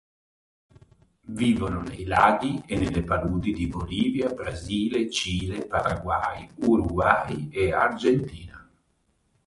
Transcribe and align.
Vivono 1.27 1.81
nei 1.83 2.05
laghi 2.05 2.63
e 2.65 2.75
nelle 2.75 3.03
paludi 3.03 3.53
di 3.53 3.67
Bolivia, 3.67 4.29
Brasile, 4.33 5.07
Cile, 5.11 5.67
Paraguay, 5.67 6.49
Uruguay 6.61 7.49
e 7.51 7.71
Argentina. 7.71 8.67